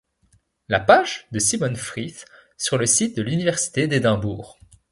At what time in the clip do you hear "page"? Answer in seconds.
0.79-1.27